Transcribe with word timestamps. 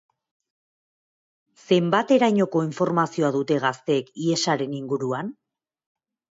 Zenbaterainoko 1.65 2.63
informazioa 2.69 3.31
dute 3.37 3.61
gazteek 3.69 4.13
hiesaren 4.25 4.77
inguruan? 4.83 5.35